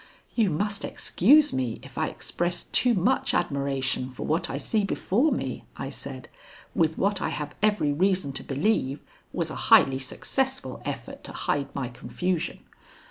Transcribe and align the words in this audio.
"You 0.33 0.49
must 0.49 0.83
excuse 0.83 1.53
me 1.53 1.79
if 1.83 1.95
I 1.95 2.07
express 2.07 2.63
too 2.63 2.95
much 2.95 3.35
admiration 3.35 4.09
for 4.09 4.25
what 4.25 4.49
I 4.49 4.57
see 4.57 4.83
before 4.83 5.31
me," 5.31 5.63
I 5.77 5.91
said, 5.91 6.27
with 6.73 6.97
what 6.97 7.21
I 7.21 7.29
have 7.29 7.53
every 7.61 7.93
reason 7.93 8.33
to 8.33 8.43
believe 8.43 9.01
was 9.31 9.51
a 9.51 9.55
highly 9.69 9.99
successful 9.99 10.81
effort 10.85 11.23
to 11.25 11.33
hide 11.33 11.75
my 11.75 11.87
confusion. 11.87 12.61